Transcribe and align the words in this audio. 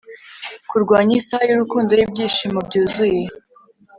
kurwanya 0.69 1.13
isaha 1.19 1.43
y'urukundo, 1.49 1.91
y'ibyishimo 1.93 2.59
byuzuye 2.67 3.21